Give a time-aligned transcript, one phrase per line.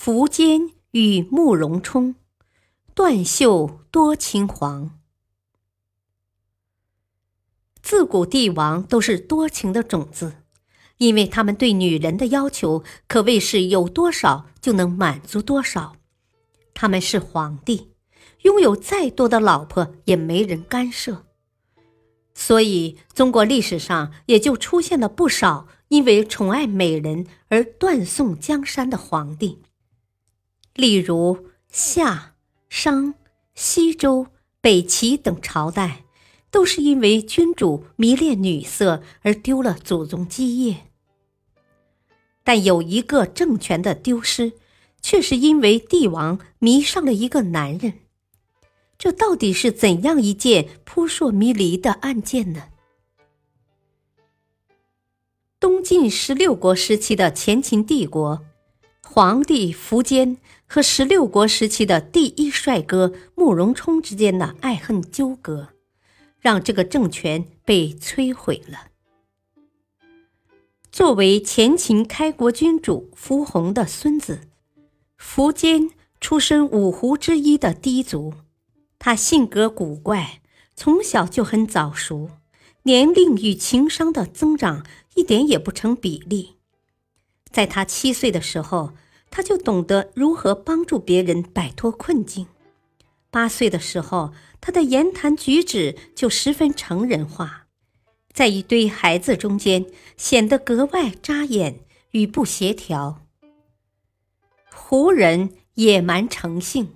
[0.00, 2.14] 苻坚与慕容冲，
[2.94, 4.96] 断袖多情黄。
[7.82, 10.44] 自古帝王都是多情的种子，
[10.98, 15.96] 因为他们对女人的要求可谓是有多少就能满足多少。
[16.72, 17.90] 他们是皇帝，
[18.42, 21.26] 拥有再多的老婆也没人干涉。
[22.34, 29.64] 所以，中国历史上也就出现了不少因为宠爱美人而断送江山的皇帝。
[30.78, 32.36] 例如夏、
[32.68, 33.14] 商、
[33.52, 34.28] 西周、
[34.60, 36.04] 北齐等朝代，
[36.52, 40.86] 都是因为君主迷恋女色而丢了祖宗基业。
[42.44, 44.52] 但有一个政权的丢失，
[45.02, 47.94] 却是因为帝王迷上了一个男人。
[48.96, 52.68] 这到底是怎样一件扑朔迷离的案件呢？
[55.58, 58.44] 东晋十六国时期的前秦帝国，
[59.10, 60.36] 皇帝苻坚。
[60.70, 65.70] 和十六国时期的第一帅哥慕容冲之间的爱恨纠葛，
[66.38, 68.88] 让这个政权被摧毁了。
[70.92, 74.40] 作为前秦开国君主苻弘的孙子，
[75.18, 75.88] 苻坚
[76.20, 78.34] 出身五胡之一的低族，
[78.98, 80.42] 他性格古怪，
[80.76, 82.28] 从小就很早熟，
[82.82, 84.84] 年龄与情商的增长
[85.14, 86.57] 一点也不成比例。
[87.58, 88.92] 在他七岁的时候。
[89.30, 92.46] 他就懂得如何帮助别人摆脱困境。
[93.30, 97.66] 八岁的时候，他的言谈举止就十分成人化，
[98.32, 99.84] 在一堆孩子中间
[100.16, 101.80] 显得格外扎眼
[102.12, 103.26] 与不协调。
[104.72, 106.94] 胡人野蛮成性，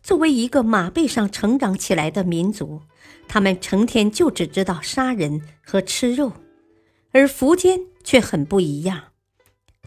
[0.00, 2.82] 作为一个马背上成长起来的民族，
[3.26, 6.32] 他们成天就只知道杀人和吃肉，
[7.10, 9.09] 而苻坚却很不一样。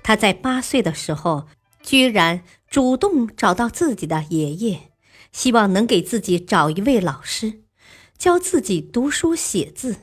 [0.04, 1.48] 他在八岁的时候，
[1.82, 4.92] 居然主动找到自己的爷爷，
[5.32, 7.64] 希望能给自己找一位老师，
[8.18, 9.96] 教自己读书写字。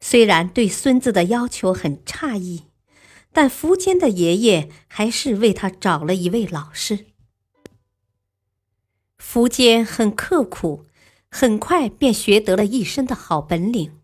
[0.00, 2.64] 虽然对孙子的要求很诧异，
[3.32, 7.06] 但苻坚的爷爷还是为他找了一位老师。
[9.16, 10.86] 苻坚很刻苦，
[11.30, 14.00] 很快便学得了一身的好本领。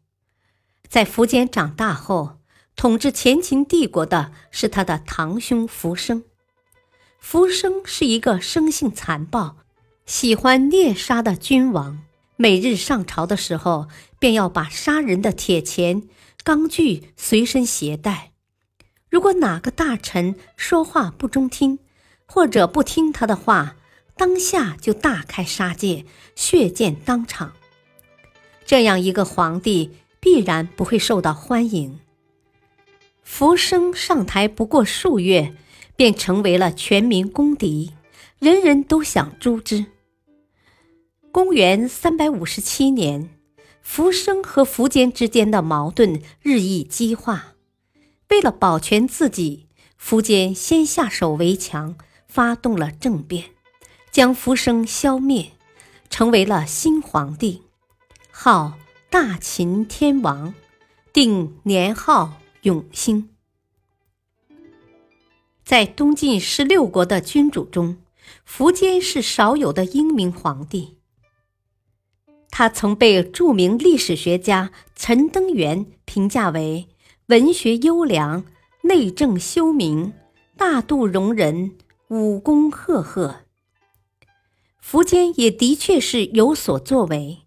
[0.88, 2.37] 在苻坚长大后，
[2.78, 6.22] 统治前秦帝国的是他的堂兄苻生。
[7.20, 9.56] 苻生是一个生性残暴、
[10.06, 11.98] 喜欢猎杀的君王。
[12.36, 13.88] 每日上朝的时候，
[14.20, 16.04] 便要把杀人的铁钳、
[16.44, 18.30] 钢锯随身携带。
[19.10, 21.80] 如果哪个大臣说话不中听，
[22.26, 23.74] 或者不听他的话，
[24.16, 26.06] 当下就大开杀戒，
[26.36, 27.54] 血溅当场。
[28.64, 29.90] 这样一个皇帝，
[30.20, 31.98] 必然不会受到欢迎。
[33.30, 35.54] 福生上台不过数月，
[35.94, 37.92] 便成为了全民公敌，
[38.40, 39.84] 人人都想诛之。
[41.30, 43.28] 公元三百五十七年，
[43.82, 47.52] 福生和苻坚之间的矛盾日益激化。
[48.30, 49.68] 为了保全自己，
[50.02, 51.96] 苻坚先下手为强，
[52.26, 53.44] 发动了政变，
[54.10, 55.52] 将福生消灭，
[56.08, 57.62] 成为了新皇帝，
[58.32, 58.78] 号
[59.10, 60.54] 大秦天王，
[61.12, 62.40] 定年号。
[62.62, 63.28] 永兴，
[65.64, 67.98] 在东晋十六国的君主中，
[68.44, 70.96] 苻坚是少有的英明皇帝。
[72.50, 76.88] 他曾被著名历史学家陈登元评价为
[77.26, 78.44] 文学优良、
[78.82, 80.12] 内政修明、
[80.56, 81.76] 大度容人、
[82.08, 83.42] 武功赫赫。
[84.84, 87.38] 苻坚也的确是有所作为，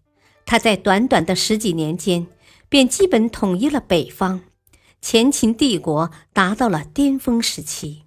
[0.46, 2.26] 他在短短的十几年间，
[2.70, 4.40] 便基本统一了北方。
[5.02, 8.04] 前秦帝国达到了巅峰时期。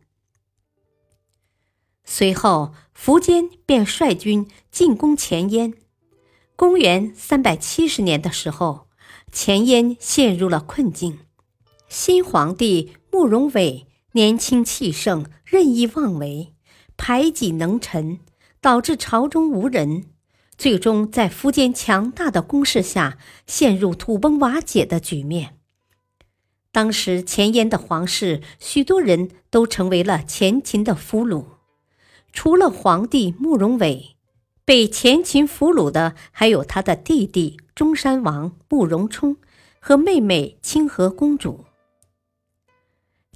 [2.05, 5.73] 随后，苻坚便率军进攻前燕。
[6.55, 8.87] 公元三百七十年的时候，
[9.31, 11.19] 前燕陷入了困境。
[11.89, 16.53] 新皇帝慕容伟年轻气盛，任意妄为，
[16.95, 18.19] 排挤能臣，
[18.61, 20.05] 导致朝中无人，
[20.57, 25.59] 最终在苻坚强大的攻势下，陷入土崩瓦解的局面。
[26.75, 31.45] 当时前燕的皇室，许多人都成为了前秦的俘虏，
[32.33, 34.17] 除了皇帝慕容伟，
[34.65, 39.37] 被前秦俘虏的还有他的弟弟中山王慕容冲
[39.79, 41.63] 和妹妹清河公主。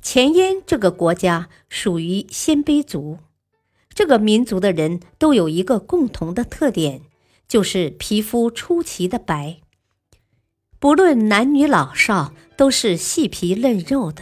[0.01, 3.19] 前燕这个国家属于鲜卑族，
[3.93, 7.03] 这个民族的人都有一个共同的特点，
[7.47, 9.61] 就是皮肤出奇的白，
[10.77, 14.21] 不论男女老少都是细皮嫩肉的。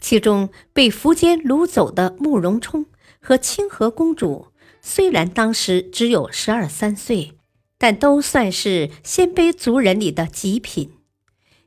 [0.00, 2.86] 其中被苻坚掳走的慕容冲
[3.20, 4.46] 和清河公主，
[4.80, 7.32] 虽然当时只有十二三岁，
[7.76, 10.92] 但都算是鲜卑族人里的极品，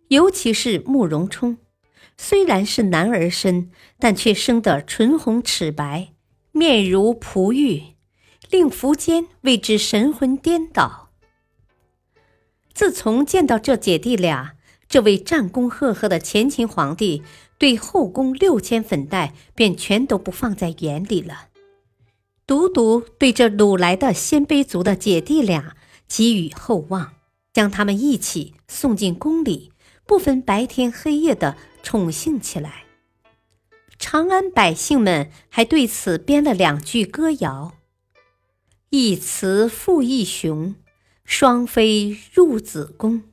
[0.07, 1.59] 尤其是慕容冲。
[2.17, 3.69] 虽然是男儿身，
[3.99, 6.13] 但却生得唇红齿白，
[6.51, 7.83] 面如璞玉，
[8.49, 11.11] 令苻坚为之神魂颠倒。
[12.73, 14.55] 自从见到这姐弟俩，
[14.89, 17.23] 这位战功赫赫的前秦皇帝
[17.57, 21.49] 对后宫六千粉黛便全都不放在眼里了，
[22.45, 25.75] 独独对这掳来的鲜卑族的姐弟俩
[26.07, 27.13] 给予厚望，
[27.53, 29.71] 将他们一起送进宫里，
[30.05, 31.57] 不分白天黑夜的。
[31.83, 32.83] 宠幸起来，
[33.97, 37.75] 长安百姓们还对此编了两句歌谣
[38.91, 40.75] ：“一雌复一雄，
[41.23, 43.23] 双飞入子宫。”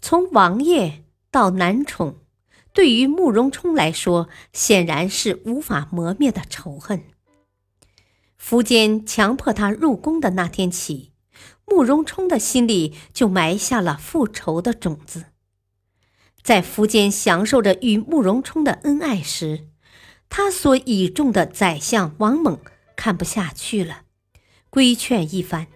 [0.00, 2.18] 从王爷到男宠，
[2.72, 7.04] 对于慕容冲来说，显然是无法磨灭的仇恨。
[8.40, 11.12] 苻坚强迫他入宫的那天起，
[11.64, 15.24] 慕容冲的心里就埋下了复仇的种子。
[16.42, 19.66] 在苻坚享受着与慕容冲的恩爱时，
[20.28, 22.60] 他所倚重的宰相王猛
[22.94, 24.02] 看不下去了，
[24.70, 25.66] 规劝一番，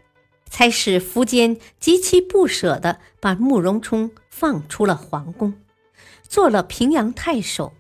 [0.50, 5.54] 才使苻坚极其不舍地把慕容冲放出了皇宫，
[6.28, 7.72] 做了平阳太守。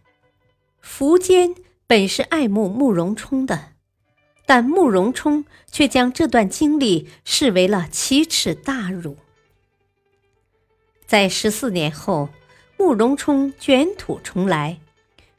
[0.82, 1.54] 苻坚
[1.86, 3.72] 本是爱慕慕容冲的，
[4.46, 9.18] 但慕容冲却将这段经历视为了奇耻大辱。
[11.06, 12.30] 在十四年后。
[12.82, 14.80] 慕容冲卷土重来，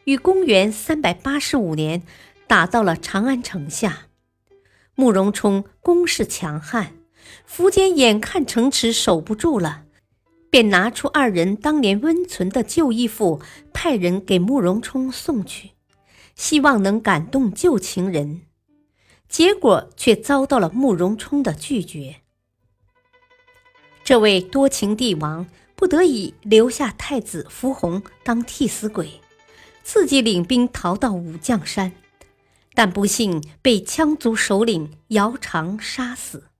[0.04, 2.04] 于公元三百八十五年
[2.46, 4.06] 打到了长安城下。
[4.94, 6.94] 慕容冲攻势强悍，
[7.50, 9.84] 苻坚眼看城池守不住了，
[10.50, 13.42] 便拿出二人当年温存的旧衣服，
[13.74, 15.72] 派人给慕容冲送去，
[16.36, 18.42] 希望能感动旧情人。
[19.28, 22.18] 结果却遭到了慕容冲的拒绝。
[24.04, 25.48] 这位多情帝王。
[25.74, 29.20] 不得已留下太子苻弘当替死鬼，
[29.82, 31.94] 自己领兵逃到武将山，
[32.76, 36.51] 但不幸被羌族首领姚长杀死。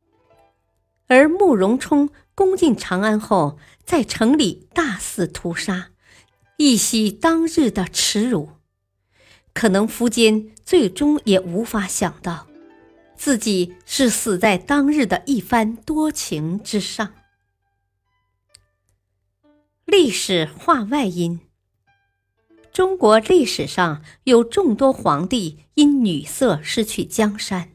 [1.12, 5.90] 而慕容冲攻进长安后，在城里大肆屠杀，
[6.56, 8.52] 一洗当日的耻辱。
[9.54, 12.48] 可能苻坚最终也无法想到，
[13.18, 17.14] 自己是死在当日的一番多情之上。
[19.84, 21.42] 历史话外音：
[22.72, 27.72] 中国历史上有众多皇帝因女色失去江山，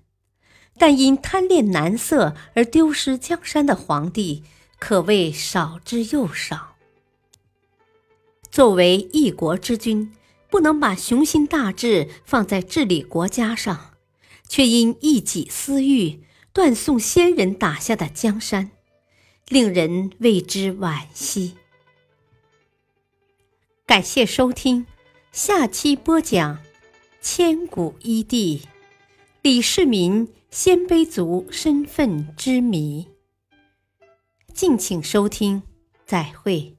[0.79, 4.45] 但因贪恋男色而丢失江山的皇帝
[4.79, 6.77] 可谓少之又少。
[8.51, 10.15] 作为一国之君，
[10.49, 13.95] 不能把雄心大志放在治理国家上，
[14.49, 16.23] 却因一己私欲
[16.53, 18.71] 断送先人打下的江山，
[19.49, 21.57] 令人为之惋惜。
[23.85, 24.87] 感谢收听，
[25.33, 26.59] 下期播讲
[27.21, 28.63] 千古一帝
[29.47, 33.07] 李世民鲜卑族身份之谜。
[34.53, 35.63] 敬请收听，
[36.05, 36.76] 再会。